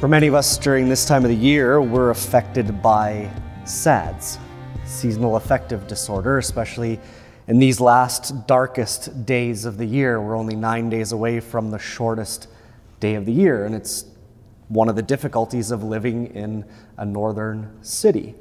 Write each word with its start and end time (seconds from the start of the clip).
For 0.00 0.08
many 0.08 0.28
of 0.28 0.34
us 0.34 0.56
during 0.56 0.88
this 0.88 1.04
time 1.04 1.24
of 1.26 1.28
the 1.28 1.36
year, 1.36 1.82
we're 1.82 2.08
affected 2.08 2.80
by 2.80 3.30
SADS, 3.66 4.38
seasonal 4.86 5.36
affective 5.36 5.86
disorder, 5.86 6.38
especially 6.38 6.98
in 7.48 7.58
these 7.58 7.82
last 7.82 8.46
darkest 8.46 9.26
days 9.26 9.66
of 9.66 9.76
the 9.76 9.84
year. 9.84 10.18
We're 10.18 10.38
only 10.38 10.56
nine 10.56 10.88
days 10.88 11.12
away 11.12 11.38
from 11.38 11.70
the 11.70 11.78
shortest 11.78 12.48
day 12.98 13.14
of 13.14 13.26
the 13.26 13.32
year, 13.32 13.66
and 13.66 13.74
it's 13.74 14.06
one 14.68 14.88
of 14.88 14.96
the 14.96 15.02
difficulties 15.02 15.70
of 15.70 15.84
living 15.84 16.28
in 16.28 16.64
a 16.96 17.04
northern 17.04 17.70
city. 17.82 18.34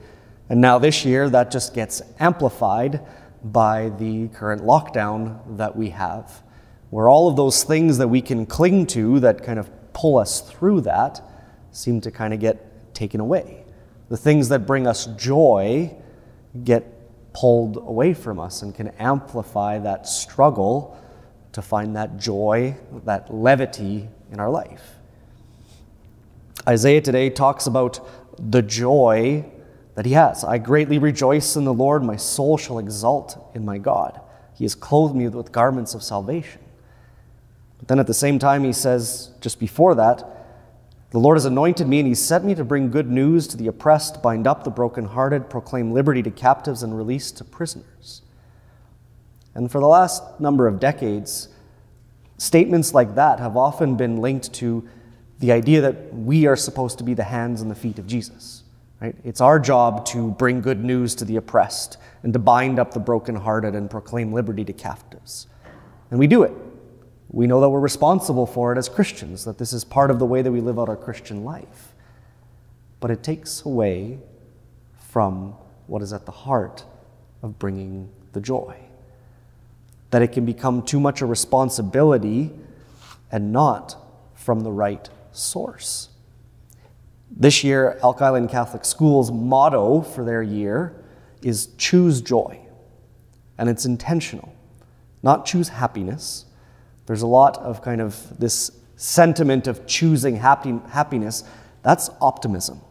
And 0.47 0.61
now 0.61 0.79
this 0.79 1.03
year, 1.03 1.29
that 1.29 1.51
just 1.51 1.73
gets 1.73 2.01
amplified 2.21 3.01
by 3.43 3.89
the 3.89 4.29
current 4.29 4.61
lockdown 4.61 5.57
that 5.57 5.75
we 5.75 5.89
have, 5.89 6.41
where 6.89 7.09
all 7.09 7.27
of 7.27 7.35
those 7.35 7.65
things 7.65 7.97
that 7.97 8.07
we 8.07 8.21
can 8.21 8.45
cling 8.45 8.87
to 8.87 9.19
that 9.19 9.43
kind 9.43 9.59
of 9.59 9.69
pull 9.91 10.17
us 10.17 10.39
through 10.39 10.79
that 10.79 11.21
seem 11.71 12.01
to 12.01 12.11
kind 12.11 12.33
of 12.33 12.39
get 12.39 12.93
taken 12.93 13.19
away. 13.19 13.63
The 14.09 14.17
things 14.17 14.49
that 14.49 14.65
bring 14.65 14.87
us 14.87 15.05
joy 15.05 15.95
get 16.63 17.33
pulled 17.33 17.77
away 17.77 18.13
from 18.13 18.39
us 18.39 18.61
and 18.61 18.73
can 18.73 18.89
amplify 18.99 19.79
that 19.79 20.07
struggle 20.07 20.99
to 21.51 21.61
find 21.61 21.95
that 21.95 22.17
joy, 22.17 22.75
that 23.05 23.33
levity 23.33 24.07
in 24.31 24.39
our 24.39 24.49
life. 24.49 24.95
Isaiah 26.67 27.01
today 27.01 27.29
talks 27.29 27.67
about 27.67 27.99
the 28.37 28.61
joy 28.61 29.45
that 29.95 30.05
he 30.05 30.13
has. 30.13 30.43
I 30.43 30.57
greatly 30.57 30.97
rejoice 30.97 31.55
in 31.55 31.65
the 31.65 31.73
Lord, 31.73 32.03
my 32.03 32.15
soul 32.15 32.57
shall 32.57 32.79
exult 32.79 33.51
in 33.53 33.65
my 33.65 33.77
God. 33.77 34.19
He 34.55 34.63
has 34.63 34.75
clothed 34.75 35.15
me 35.15 35.27
with 35.27 35.51
garments 35.51 35.93
of 35.93 36.03
salvation. 36.03 36.61
But 37.77 37.87
then 37.87 37.99
at 37.99 38.07
the 38.07 38.13
same 38.13 38.39
time, 38.39 38.63
he 38.63 38.73
says, 38.73 39.31
just 39.39 39.59
before 39.59 39.95
that, 39.95 40.38
the 41.11 41.19
Lord 41.19 41.37
has 41.37 41.45
anointed 41.45 41.87
me, 41.87 41.99
and 41.99 42.07
He 42.07 42.15
sent 42.15 42.45
me 42.45 42.53
to 42.55 42.63
bring 42.63 42.91
good 42.91 43.09
news 43.09 43.47
to 43.47 43.57
the 43.57 43.67
oppressed, 43.67 44.21
bind 44.21 44.45
up 44.45 44.63
the 44.63 44.69
brokenhearted, 44.69 45.49
proclaim 45.49 45.91
liberty 45.91 46.21
to 46.23 46.31
captives, 46.31 46.83
and 46.83 46.95
release 46.95 47.31
to 47.31 47.43
prisoners. 47.43 48.21
And 49.55 49.71
for 49.71 49.79
the 49.79 49.87
last 49.87 50.39
number 50.39 50.67
of 50.67 50.79
decades, 50.79 51.49
statements 52.37 52.93
like 52.93 53.15
that 53.15 53.39
have 53.39 53.57
often 53.57 53.95
been 53.95 54.17
linked 54.17 54.53
to 54.53 54.87
the 55.39 55.51
idea 55.51 55.81
that 55.81 56.13
we 56.13 56.45
are 56.45 56.55
supposed 56.55 56.97
to 56.99 57.03
be 57.03 57.13
the 57.13 57.23
hands 57.23 57.61
and 57.61 57.71
the 57.71 57.75
feet 57.75 57.97
of 57.97 58.05
Jesus. 58.05 58.63
Right? 59.01 59.15
It's 59.23 59.41
our 59.41 59.59
job 59.59 60.05
to 60.07 60.31
bring 60.31 60.61
good 60.61 60.83
news 60.83 61.15
to 61.15 61.25
the 61.25 61.37
oppressed 61.37 61.97
and 62.21 62.33
to 62.33 62.39
bind 62.39 62.77
up 62.77 62.93
the 62.93 62.99
brokenhearted 62.99 63.73
and 63.73 63.89
proclaim 63.89 64.33
liberty 64.33 64.65
to 64.65 64.73
captives. 64.73 65.47
And 66.11 66.19
we 66.19 66.27
do 66.27 66.43
it. 66.43 66.53
We 67.29 67.45
know 67.45 67.61
that 67.61 67.69
we're 67.69 67.79
responsible 67.79 68.47
for 68.47 68.73
it 68.73 68.77
as 68.77 68.89
Christians, 68.89 69.45
that 69.45 69.59
this 69.59 69.71
is 69.71 69.83
part 69.83 70.09
of 70.09 70.17
the 70.17 70.25
way 70.25 70.41
that 70.41 70.51
we 70.51 70.61
live 70.61 70.79
out 70.79 70.89
our 70.89 70.97
Christian 70.97 71.43
life. 71.43 71.93
But 72.99 73.11
it 73.11 73.21
takes 73.21 73.63
away 73.63 74.19
from 75.09 75.53
what 75.85 76.01
is 76.01 76.11
at 76.11 76.25
the 76.25 76.31
heart 76.31 76.83
of 77.43 77.59
bringing 77.59 78.09
the 78.33 78.41
joy. 78.41 78.77
That 80.09 80.23
it 80.23 80.31
can 80.31 80.43
become 80.43 80.81
too 80.81 80.99
much 80.99 81.21
a 81.21 81.27
responsibility 81.27 82.51
and 83.31 83.53
not 83.53 83.95
from 84.33 84.61
the 84.61 84.71
right 84.71 85.07
source. 85.31 86.09
This 87.29 87.63
year, 87.63 87.99
Elk 88.01 88.23
Island 88.23 88.49
Catholic 88.49 88.83
Schools' 88.83 89.31
motto 89.31 90.01
for 90.01 90.25
their 90.25 90.41
year 90.41 90.95
is 91.43 91.67
choose 91.77 92.21
joy. 92.21 92.59
And 93.59 93.69
it's 93.69 93.85
intentional, 93.85 94.51
not 95.21 95.45
choose 95.45 95.69
happiness 95.69 96.45
there's 97.09 97.23
a 97.23 97.27
lot 97.27 97.57
of 97.57 97.81
kind 97.81 98.01
of 98.01 98.37
this 98.37 98.69
sentiment 98.95 99.65
of 99.65 99.87
choosing 99.87 100.35
happy, 100.35 100.79
happiness. 100.89 101.43
That's 101.81 102.11
optimism. 102.21 102.81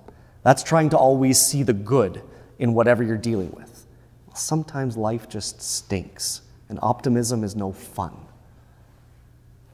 That's 0.42 0.64
trying 0.64 0.90
to 0.90 0.98
always 0.98 1.40
see 1.40 1.62
the 1.62 1.72
good 1.72 2.20
in 2.58 2.74
whatever 2.74 3.04
you're 3.04 3.16
dealing 3.16 3.52
with. 3.52 3.86
Sometimes 4.34 4.96
life 4.96 5.28
just 5.28 5.62
stinks, 5.62 6.40
and 6.68 6.80
optimism 6.82 7.44
is 7.44 7.54
no 7.54 7.70
fun. 7.70 8.12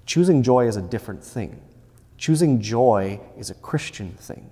Choosing 0.05 0.43
joy 0.43 0.69
is 0.69 0.77
a 0.77 0.83
different 0.83 1.25
thing. 1.25 1.63
Choosing 2.19 2.61
joy 2.61 3.21
is 3.39 3.49
a 3.49 3.55
Christian 3.55 4.13
thing. 4.13 4.51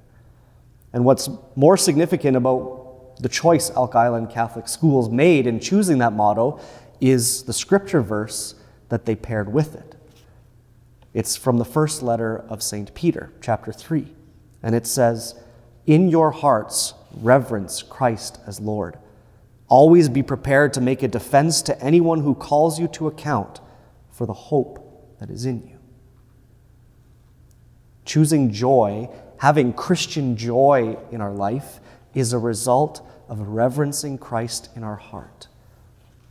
And 0.95 1.05
what's 1.05 1.29
more 1.55 1.77
significant 1.77 2.39
about 2.39 3.17
the 3.21 3.29
choice 3.29 3.69
Elk 3.69 3.95
Island 3.95 4.31
Catholic 4.31 4.69
Schools 4.69 5.11
made 5.11 5.47
in 5.47 5.61
choosing 5.61 5.99
that 5.99 6.15
motto 6.15 6.61
is 6.99 7.43
the 7.43 7.53
scripture 7.53 8.01
verse 8.01 8.55
that 8.93 9.07
they 9.07 9.17
paired 9.17 9.51
with 9.51 9.75
it. 9.75 9.95
It's 11.15 11.35
from 11.35 11.57
the 11.57 11.65
first 11.65 12.03
letter 12.03 12.45
of 12.51 12.63
St. 12.63 12.93
Peter, 12.93 13.33
chapter 13.41 13.73
3. 13.73 14.07
And 14.63 14.75
it 14.75 14.87
says, 14.87 15.35
In 15.87 16.11
your 16.11 16.31
hearts, 16.31 16.93
reverence 17.15 17.83
Christ 17.83 18.39
as 18.47 18.61
Lord. 18.61 18.99
Always 19.67 20.11
be 20.11 20.23
prepared 20.23 20.75
to 20.75 20.83
make 20.83 21.03
a 21.03 21.09
defense 21.09 21.63
to 21.63 21.83
anyone 21.83 22.21
who 22.21 22.35
calls 22.35 22.79
you 22.79 22.87
to 22.89 23.07
account 23.07 23.61
for 24.11 24.27
the 24.27 24.35
hope 24.35 25.17
that 25.21 25.31
is 25.31 25.47
in 25.47 25.67
you. 25.67 25.79
Choosing 28.05 28.53
joy, 28.53 29.09
having 29.39 29.73
Christian 29.73 30.37
joy 30.37 30.99
in 31.11 31.23
our 31.23 31.33
life, 31.33 31.81
is 32.13 32.35
a 32.35 32.39
result 32.39 33.01
of 33.27 33.41
reverencing 33.41 34.19
Christ 34.19 34.69
in 34.77 34.85
our 34.85 34.97
heart. 34.97 35.49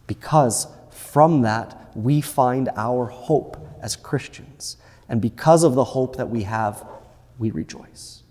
Because 0.05 0.67
from 0.91 1.41
that, 1.41 1.80
we 1.95 2.21
find 2.21 2.69
our 2.75 3.05
hope 3.05 3.57
as 3.81 3.95
Christians. 3.95 4.77
And 5.09 5.21
because 5.21 5.63
of 5.63 5.75
the 5.75 5.83
hope 5.83 6.15
that 6.17 6.29
we 6.29 6.43
have, 6.43 6.87
we 7.37 7.51
rejoice. 7.51 8.23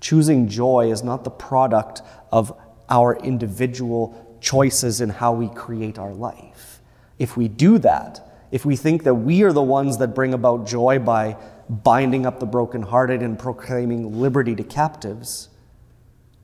Choosing 0.00 0.48
joy 0.48 0.90
is 0.90 1.02
not 1.02 1.24
the 1.24 1.30
product 1.30 2.02
of 2.32 2.56
our 2.88 3.16
individual 3.16 4.38
choices 4.40 5.00
in 5.00 5.10
how 5.10 5.32
we 5.32 5.48
create 5.48 5.98
our 5.98 6.12
life. 6.12 6.80
If 7.18 7.36
we 7.36 7.48
do 7.48 7.78
that, 7.78 8.26
if 8.50 8.64
we 8.64 8.76
think 8.76 9.04
that 9.04 9.14
we 9.14 9.42
are 9.42 9.52
the 9.52 9.62
ones 9.62 9.98
that 9.98 10.14
bring 10.14 10.34
about 10.34 10.66
joy 10.66 10.98
by 10.98 11.36
binding 11.68 12.26
up 12.26 12.40
the 12.40 12.46
brokenhearted 12.46 13.22
and 13.22 13.38
proclaiming 13.38 14.20
liberty 14.20 14.54
to 14.56 14.64
captives, 14.64 15.48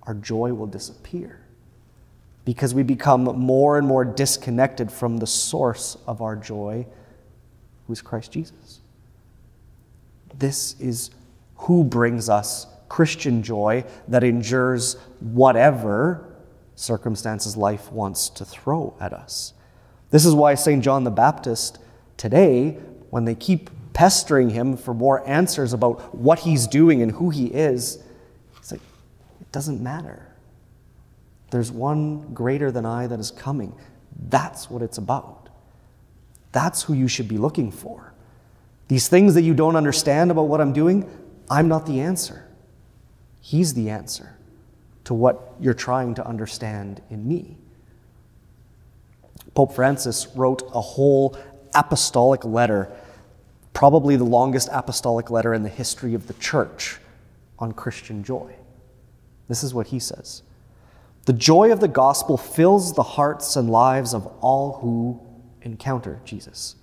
our 0.02 0.14
joy 0.14 0.52
will 0.52 0.66
disappear 0.66 1.45
because 2.46 2.72
we 2.72 2.84
become 2.84 3.24
more 3.24 3.76
and 3.76 3.86
more 3.86 4.04
disconnected 4.04 4.90
from 4.90 5.16
the 5.18 5.26
source 5.26 5.98
of 6.06 6.22
our 6.22 6.36
joy, 6.36 6.86
who 7.86 7.92
is 7.92 8.00
Christ 8.00 8.30
Jesus. 8.30 8.80
This 10.38 10.80
is 10.80 11.10
who 11.56 11.82
brings 11.82 12.28
us 12.28 12.68
Christian 12.88 13.42
joy 13.42 13.84
that 14.06 14.22
endures 14.22 14.94
whatever 15.18 16.36
circumstances 16.76 17.56
life 17.56 17.90
wants 17.90 18.28
to 18.28 18.44
throw 18.44 18.96
at 19.00 19.12
us. 19.12 19.52
This 20.10 20.24
is 20.24 20.32
why 20.32 20.54
St. 20.54 20.84
John 20.84 21.02
the 21.02 21.10
Baptist 21.10 21.80
today, 22.16 22.78
when 23.10 23.24
they 23.24 23.34
keep 23.34 23.70
pestering 23.92 24.50
him 24.50 24.76
for 24.76 24.94
more 24.94 25.26
answers 25.28 25.72
about 25.72 26.14
what 26.14 26.40
he's 26.40 26.68
doing 26.68 27.02
and 27.02 27.10
who 27.10 27.30
he 27.30 27.46
is, 27.46 28.00
he's 28.60 28.70
like, 28.70 28.82
it 29.40 29.50
doesn't 29.50 29.80
matter. 29.82 30.28
There's 31.50 31.70
one 31.70 32.32
greater 32.34 32.70
than 32.70 32.84
I 32.84 33.06
that 33.06 33.20
is 33.20 33.30
coming. 33.30 33.74
That's 34.28 34.70
what 34.70 34.82
it's 34.82 34.98
about. 34.98 35.48
That's 36.52 36.82
who 36.82 36.94
you 36.94 37.08
should 37.08 37.28
be 37.28 37.38
looking 37.38 37.70
for. 37.70 38.12
These 38.88 39.08
things 39.08 39.34
that 39.34 39.42
you 39.42 39.54
don't 39.54 39.76
understand 39.76 40.30
about 40.30 40.44
what 40.44 40.60
I'm 40.60 40.72
doing, 40.72 41.08
I'm 41.50 41.68
not 41.68 41.86
the 41.86 42.00
answer. 42.00 42.46
He's 43.40 43.74
the 43.74 43.90
answer 43.90 44.36
to 45.04 45.14
what 45.14 45.54
you're 45.60 45.74
trying 45.74 46.14
to 46.14 46.26
understand 46.26 47.00
in 47.10 47.28
me. 47.28 47.56
Pope 49.54 49.72
Francis 49.72 50.28
wrote 50.34 50.62
a 50.74 50.80
whole 50.80 51.36
apostolic 51.74 52.44
letter, 52.44 52.90
probably 53.72 54.16
the 54.16 54.24
longest 54.24 54.68
apostolic 54.72 55.30
letter 55.30 55.54
in 55.54 55.62
the 55.62 55.68
history 55.68 56.14
of 56.14 56.26
the 56.26 56.34
church, 56.34 56.98
on 57.58 57.72
Christian 57.72 58.22
joy. 58.22 58.52
This 59.48 59.62
is 59.62 59.72
what 59.72 59.88
he 59.88 59.98
says. 59.98 60.42
The 61.26 61.32
joy 61.32 61.72
of 61.72 61.80
the 61.80 61.88
gospel 61.88 62.36
fills 62.36 62.92
the 62.92 63.02
hearts 63.02 63.56
and 63.56 63.68
lives 63.68 64.14
of 64.14 64.26
all 64.40 64.74
who 64.74 65.20
encounter 65.60 66.20
Jesus. 66.24 66.76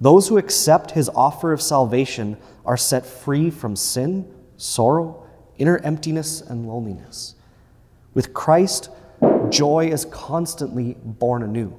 Those 0.00 0.26
who 0.26 0.38
accept 0.38 0.90
his 0.90 1.08
offer 1.10 1.52
of 1.52 1.62
salvation 1.62 2.36
are 2.66 2.76
set 2.76 3.06
free 3.06 3.48
from 3.48 3.76
sin, 3.76 4.28
sorrow, 4.56 5.24
inner 5.56 5.78
emptiness, 5.78 6.40
and 6.40 6.66
loneliness. 6.66 7.36
With 8.12 8.34
Christ, 8.34 8.90
joy 9.50 9.86
is 9.86 10.04
constantly 10.04 10.96
born 11.04 11.44
anew. 11.44 11.78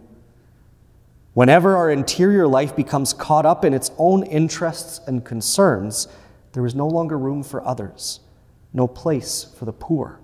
Whenever 1.34 1.76
our 1.76 1.92
interior 1.92 2.48
life 2.48 2.74
becomes 2.74 3.12
caught 3.12 3.46
up 3.46 3.66
in 3.66 3.74
its 3.74 3.92
own 3.98 4.24
interests 4.24 5.02
and 5.08 5.26
concerns, 5.26 6.08
there 6.54 6.66
is 6.66 6.74
no 6.74 6.88
longer 6.88 7.18
room 7.18 7.44
for 7.44 7.66
others, 7.68 8.22
no 8.72 8.88
place 8.88 9.54
for 9.58 9.66
the 9.66 9.74
poor 9.74 10.22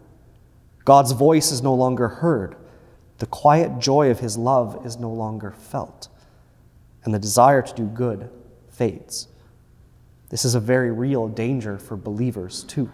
God's 0.87 1.11
voice 1.11 1.51
is 1.51 1.61
no 1.61 1.73
longer 1.73 2.07
heard. 2.07 2.55
The 3.17 3.25
quiet 3.25 3.77
joy 3.77 4.09
of 4.09 4.21
his 4.21 4.37
love 4.37 4.85
is 4.85 4.95
no 4.95 5.11
longer 5.11 5.51
felt. 5.51 6.07
And 7.03 7.13
the 7.13 7.19
desire 7.19 7.61
to 7.61 7.75
do 7.75 7.83
good 7.83 8.29
fades. 8.69 9.27
This 10.29 10.45
is 10.45 10.55
a 10.55 10.61
very 10.61 10.89
real 10.89 11.27
danger 11.27 11.77
for 11.77 11.97
believers, 11.97 12.63
too. 12.63 12.89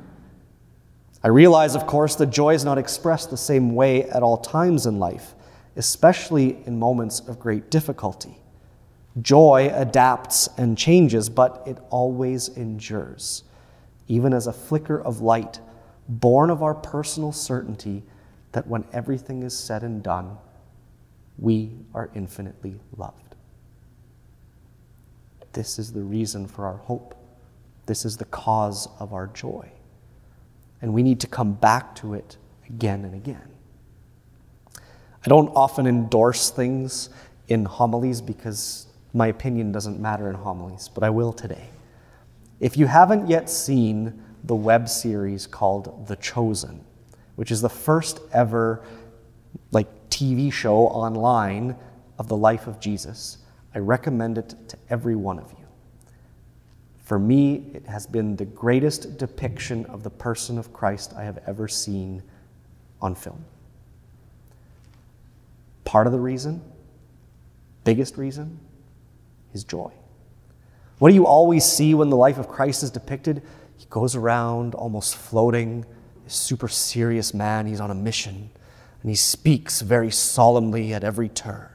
I 1.24 1.28
realize, 1.28 1.76
of 1.76 1.86
course, 1.86 2.16
that 2.16 2.32
joy 2.32 2.56
is 2.56 2.66
not 2.66 2.80
expressed 2.80 3.30
the 3.30 3.38
same 3.38 3.76
way 3.76 4.06
at 4.06 4.24
all 4.24 4.38
times 4.38 4.88
in 4.88 4.98
life, 4.98 5.36
especially 5.76 6.66
in 6.66 6.80
moments 6.80 7.20
of 7.20 7.40
great 7.40 7.70
difficulty. 7.70 8.40
Joy 9.22 9.72
adapts 9.72 10.50
and 10.58 10.76
changes, 10.76 11.30
but 11.30 11.62
it 11.68 11.78
always 11.92 12.48
endures, 12.50 13.44
even 14.08 14.34
as 14.34 14.48
a 14.48 14.54
flicker 14.54 15.00
of 15.00 15.22
light, 15.22 15.60
born 16.08 16.50
of 16.50 16.62
our 16.62 16.74
personal 16.74 17.32
certainty 17.32 18.04
that 18.52 18.68
when 18.68 18.86
everything 18.94 19.44
is 19.44 19.58
said 19.58 19.84
and 19.84 20.04
done, 20.04 20.38
we 21.38 21.72
are 21.94 22.10
infinitely 22.14 22.80
loved. 22.98 23.36
This 25.54 25.80
is 25.80 25.94
the 25.94 26.02
reason 26.02 26.48
for 26.48 26.66
our 26.66 26.78
hope. 26.78 27.16
This 27.86 28.06
is 28.06 28.18
the 28.18 28.26
cause 28.26 28.88
of 29.00 29.14
our 29.14 29.28
joy. 29.28 29.72
And 30.82 30.94
we 30.94 31.04
need 31.04 31.20
to 31.22 31.28
come 31.28 31.54
back 31.54 31.96
to 31.96 32.14
it 32.14 32.38
again 32.68 33.06
and 33.06 33.16
again. 33.16 33.50
I 35.26 35.30
don't 35.30 35.50
often 35.56 35.88
endorse 35.88 36.50
things 36.50 37.10
in 37.48 37.66
homilies 37.66 38.22
because 38.22 38.88
my 39.14 39.28
opinion 39.28 39.72
doesn't 39.72 40.00
matter 40.00 40.30
in 40.30 40.36
homilies, 40.36 40.90
but 40.94 41.04
I 41.04 41.10
will 41.10 41.32
today. 41.32 41.70
If 42.60 42.78
you 42.78 42.88
haven't 42.88 43.30
yet 43.30 43.50
seen 43.50 44.22
the 44.44 44.56
web 44.56 44.90
series 44.90 45.48
called 45.48 46.08
The 46.08 46.16
Chosen, 46.18 46.84
which 47.36 47.52
is 47.52 47.62
the 47.62 47.70
first 47.70 48.20
ever 48.32 48.84
like 49.72 49.88
TV 50.10 50.52
show 50.52 50.88
online 50.88 51.76
of 52.20 52.28
the 52.28 52.38
life 52.38 52.68
of 52.68 52.80
Jesus, 52.80 53.40
I 53.74 53.80
recommend 53.80 54.38
it 54.38 54.56
to 54.70 54.78
every 54.90 55.16
one 55.16 55.40
of 55.40 55.52
you. 55.52 55.66
For 57.04 57.20
me, 57.20 57.66
it 57.74 57.86
has 57.88 58.08
been 58.08 58.36
the 58.36 58.46
greatest 58.46 59.18
depiction 59.18 59.86
of 59.88 60.04
the 60.04 60.10
person 60.10 60.58
of 60.58 60.72
Christ 60.72 61.14
I 61.18 61.24
have 61.24 61.40
ever 61.48 61.68
seen 61.68 62.24
on 63.02 63.16
film. 63.16 63.44
Part 65.84 66.08
of 66.08 66.14
the 66.14 66.20
reason, 66.20 66.62
biggest 67.84 68.18
reason, 68.18 68.60
is 69.54 69.64
joy. 69.64 69.92
What 71.00 71.10
do 71.10 71.16
you 71.16 71.28
always 71.28 71.66
see 71.66 71.94
when 71.94 72.10
the 72.10 72.16
life 72.16 72.38
of 72.38 72.48
Christ 72.48 72.84
is 72.84 72.92
depicted? 72.92 73.42
He 73.78 73.86
goes 73.90 74.16
around 74.16 74.76
almost 74.76 75.16
floating, 75.16 75.86
a 76.26 76.30
super 76.30 76.68
serious 76.68 77.34
man, 77.34 77.68
he's 77.68 77.80
on 77.80 77.92
a 77.92 77.96
mission, 77.96 78.50
and 79.02 79.10
he 79.10 79.16
speaks 79.16 79.82
very 79.82 80.12
solemnly 80.12 80.94
at 80.94 81.04
every 81.04 81.30
turn. 81.30 81.70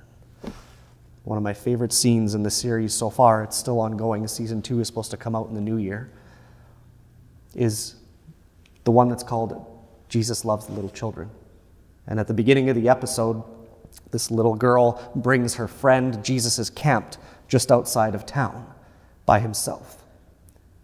One 1.25 1.37
of 1.37 1.45
my 1.45 1.53
favorite 1.53 1.93
scenes 1.93 2.35
in 2.35 2.43
the 2.43 2.51
series 2.51 2.95
so 2.95 3.11
far, 3.11 3.43
it's 3.43 3.57
still 3.57 3.81
ongoing, 3.81 4.27
season 4.27 4.63
two 4.63 4.81
is 4.81 4.87
supposed 4.87 5.11
to 5.11 5.17
come 5.17 5.37
out 5.37 5.49
in 5.49 5.55
the 5.55 5.61
new 5.61 5.77
year, 5.77 6.11
is 7.55 7.97
the 8.85 8.91
one 8.91 9.09
that's 9.09 9.23
called 9.23 9.67
Jesus 10.09 10.45
Loves 10.45 10.67
the 10.67 10.73
Little 10.73 10.89
Children. 10.91 11.31
And 12.07 12.19
at 12.19 12.27
the 12.27 12.35
beginning 12.35 12.71
of 12.71 12.77
the 12.77 12.89
episode, 12.89 13.43
this 14.11 14.31
little 14.31 14.55
girl 14.55 15.13
brings 15.15 15.57
her 15.57 15.69
friend. 15.69 16.25
Jesus 16.25 16.59
is 16.59 16.71
camped 16.71 17.19
just 17.49 17.71
outside 17.71 18.15
of 18.15 18.25
town 18.25 18.67
by 19.27 19.41
himself. 19.41 20.03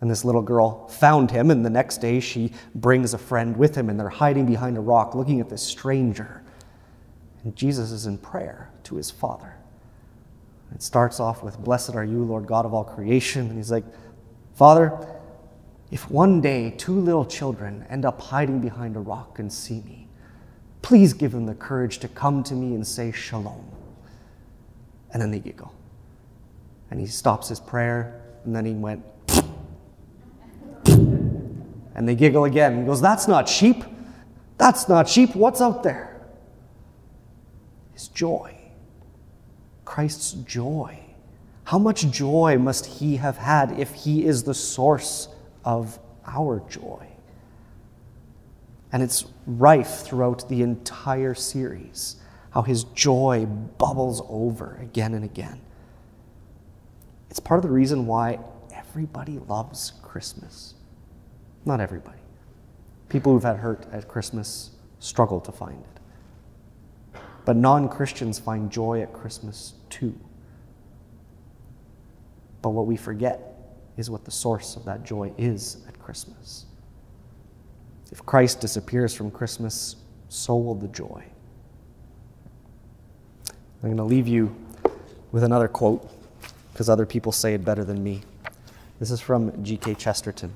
And 0.00 0.10
this 0.10 0.24
little 0.24 0.42
girl 0.42 0.88
found 0.88 1.30
him, 1.30 1.50
and 1.50 1.64
the 1.64 1.70
next 1.70 1.98
day 1.98 2.20
she 2.20 2.52
brings 2.74 3.14
a 3.14 3.18
friend 3.18 3.56
with 3.56 3.74
him, 3.74 3.88
and 3.88 3.98
they're 3.98 4.08
hiding 4.08 4.44
behind 4.46 4.76
a 4.76 4.80
rock 4.80 5.14
looking 5.14 5.40
at 5.40 5.48
this 5.48 5.62
stranger. 5.62 6.42
And 7.42 7.54
Jesus 7.56 7.90
is 7.90 8.06
in 8.06 8.18
prayer 8.18 8.70
to 8.84 8.96
his 8.96 9.10
Father. 9.10 9.54
It 10.74 10.82
starts 10.82 11.20
off 11.20 11.42
with, 11.42 11.58
Blessed 11.58 11.94
are 11.94 12.04
you, 12.04 12.24
Lord 12.24 12.46
God 12.46 12.66
of 12.66 12.74
all 12.74 12.84
creation. 12.84 13.46
And 13.48 13.56
he's 13.56 13.70
like, 13.70 13.84
Father, 14.54 15.06
if 15.90 16.10
one 16.10 16.40
day 16.40 16.74
two 16.76 16.98
little 16.98 17.24
children 17.24 17.86
end 17.88 18.04
up 18.04 18.20
hiding 18.20 18.60
behind 18.60 18.96
a 18.96 19.00
rock 19.00 19.38
and 19.38 19.52
see 19.52 19.80
me, 19.82 20.08
please 20.82 21.12
give 21.12 21.32
them 21.32 21.46
the 21.46 21.54
courage 21.54 21.98
to 21.98 22.08
come 22.08 22.42
to 22.42 22.54
me 22.54 22.74
and 22.74 22.86
say 22.86 23.12
shalom. 23.12 23.64
And 25.12 25.22
then 25.22 25.30
they 25.30 25.38
giggle. 25.38 25.72
And 26.90 26.98
he 26.98 27.06
stops 27.06 27.48
his 27.48 27.60
prayer, 27.60 28.20
and 28.44 28.54
then 28.54 28.64
he 28.64 28.72
went, 28.72 29.04
and 31.94 32.08
they 32.08 32.14
giggle 32.14 32.44
again. 32.44 32.80
He 32.80 32.84
goes, 32.84 33.00
That's 33.00 33.28
not 33.28 33.48
sheep. 33.48 33.84
That's 34.58 34.88
not 34.88 35.08
sheep. 35.08 35.34
What's 35.34 35.60
out 35.60 35.82
there? 35.82 35.92
there? 35.92 36.20
Is 37.94 38.08
joy. 38.08 38.56
Christ's 39.84 40.32
joy. 40.32 40.98
How 41.64 41.78
much 41.78 42.10
joy 42.10 42.58
must 42.58 42.86
he 42.86 43.16
have 43.16 43.36
had 43.36 43.78
if 43.78 43.92
he 43.94 44.24
is 44.24 44.42
the 44.42 44.54
source 44.54 45.28
of 45.64 45.98
our 46.26 46.62
joy? 46.68 47.06
And 48.92 49.02
it's 49.02 49.24
rife 49.46 50.02
throughout 50.02 50.48
the 50.48 50.62
entire 50.62 51.34
series, 51.34 52.16
how 52.50 52.62
his 52.62 52.84
joy 52.84 53.46
bubbles 53.46 54.22
over 54.28 54.78
again 54.80 55.14
and 55.14 55.24
again. 55.24 55.60
It's 57.30 57.40
part 57.40 57.58
of 57.58 57.62
the 57.62 57.74
reason 57.74 58.06
why 58.06 58.38
everybody 58.72 59.38
loves 59.48 59.92
Christmas. 60.02 60.74
Not 61.64 61.80
everybody. 61.80 62.18
People 63.08 63.32
who've 63.32 63.42
had 63.42 63.56
hurt 63.56 63.86
at 63.92 64.08
Christmas 64.08 64.70
struggle 64.98 65.40
to 65.40 65.52
find 65.52 65.82
it. 65.82 67.20
But 67.44 67.56
non 67.56 67.88
Christians 67.88 68.38
find 68.38 68.70
joy 68.70 69.02
at 69.02 69.12
Christmas 69.12 69.74
too. 69.90 70.18
But 72.62 72.70
what 72.70 72.86
we 72.86 72.96
forget 72.96 73.54
is 73.96 74.10
what 74.10 74.24
the 74.24 74.30
source 74.30 74.76
of 74.76 74.84
that 74.86 75.04
joy 75.04 75.32
is 75.36 75.84
at 75.86 75.98
Christmas. 75.98 76.66
If 78.10 78.24
Christ 78.24 78.60
disappears 78.60 79.14
from 79.14 79.30
Christmas, 79.30 79.96
so 80.28 80.56
will 80.56 80.74
the 80.74 80.88
joy. 80.88 81.24
I'm 83.82 83.90
going 83.90 83.96
to 83.98 84.04
leave 84.04 84.26
you 84.26 84.54
with 85.30 85.44
another 85.44 85.68
quote 85.68 86.10
because 86.72 86.88
other 86.88 87.04
people 87.04 87.32
say 87.32 87.54
it 87.54 87.64
better 87.64 87.84
than 87.84 88.02
me. 88.02 88.22
This 88.98 89.10
is 89.10 89.20
from 89.20 89.62
G.K. 89.62 89.94
Chesterton. 89.96 90.54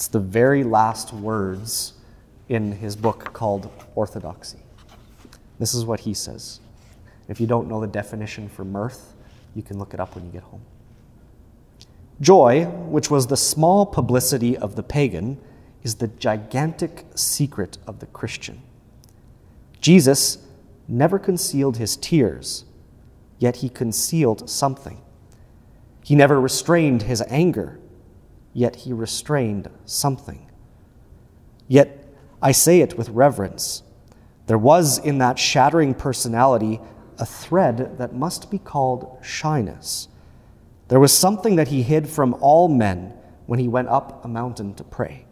It's 0.00 0.08
the 0.08 0.18
very 0.18 0.64
last 0.64 1.12
words 1.12 1.92
in 2.48 2.72
his 2.72 2.96
book 2.96 3.34
called 3.34 3.70
Orthodoxy. 3.94 4.60
This 5.58 5.74
is 5.74 5.84
what 5.84 6.00
he 6.00 6.14
says. 6.14 6.60
If 7.28 7.38
you 7.38 7.46
don't 7.46 7.68
know 7.68 7.82
the 7.82 7.86
definition 7.86 8.48
for 8.48 8.64
mirth, 8.64 9.12
you 9.54 9.62
can 9.62 9.78
look 9.78 9.92
it 9.92 10.00
up 10.00 10.14
when 10.14 10.24
you 10.24 10.32
get 10.32 10.44
home. 10.44 10.62
Joy, 12.18 12.64
which 12.64 13.10
was 13.10 13.26
the 13.26 13.36
small 13.36 13.84
publicity 13.84 14.56
of 14.56 14.74
the 14.74 14.82
pagan, 14.82 15.38
is 15.82 15.96
the 15.96 16.08
gigantic 16.08 17.04
secret 17.14 17.76
of 17.86 17.98
the 17.98 18.06
Christian. 18.06 18.62
Jesus 19.82 20.38
never 20.88 21.18
concealed 21.18 21.76
his 21.76 21.98
tears, 21.98 22.64
yet 23.38 23.56
he 23.56 23.68
concealed 23.68 24.48
something. 24.48 25.02
He 26.02 26.14
never 26.14 26.40
restrained 26.40 27.02
his 27.02 27.20
anger, 27.28 27.78
yet 28.52 28.76
he 28.76 28.92
restrained 28.92 29.68
something. 29.84 30.46
Yet 31.68 32.04
I 32.42 32.52
say 32.52 32.80
it 32.80 32.98
with 32.98 33.08
reverence. 33.10 33.82
There 34.46 34.58
was 34.58 34.98
in 34.98 35.18
that 35.18 35.38
shattering 35.38 35.94
personality 35.94 36.80
a 37.18 37.26
thread 37.26 37.98
that 37.98 38.14
must 38.14 38.50
be 38.50 38.58
called 38.58 39.18
shyness. 39.22 40.08
There 40.88 40.98
was 40.98 41.12
something 41.12 41.56
that 41.56 41.68
he 41.68 41.82
hid 41.82 42.08
from 42.08 42.34
all 42.40 42.68
men 42.68 43.14
when 43.46 43.58
he 43.58 43.68
went 43.68 43.88
up 43.88 44.24
a 44.24 44.28
mountain 44.28 44.74
to 44.74 44.84
pray. 44.84 45.26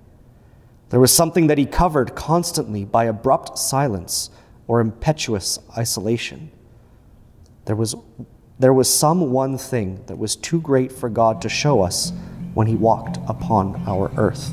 There 0.91 1.01
was 1.01 1.13
something 1.13 1.49
that 1.49 1.59
he 1.59 1.67
covered 1.67 2.15
constantly 2.15 2.85
by 2.85 3.05
abrupt 3.05 3.59
silence 3.59 4.31
or 4.67 4.81
impetuous 4.81 5.59
isolation. 5.77 6.51
There 7.65 7.77
was 7.77 7.97
there 8.59 8.73
was 8.73 8.93
some 8.93 9.31
one 9.31 9.57
thing 9.57 10.03
that 10.07 10.19
was 10.19 10.35
too 10.35 10.61
great 10.61 10.91
for 10.91 11.09
God 11.09 11.41
to 11.43 11.49
show 11.49 11.83
us 11.83 12.13
when 12.59 12.67
he 12.67 12.75
walked 12.75 13.19
upon 13.29 13.81
our 13.87 14.11
earth. 14.17 14.53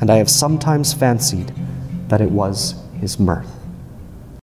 And 0.00 0.08
I 0.08 0.18
have 0.18 0.30
sometimes 0.30 0.94
fancied 0.94 1.52
that 2.06 2.20
it 2.20 2.30
was 2.30 2.76
his 3.00 3.18
mirth. 3.18 3.57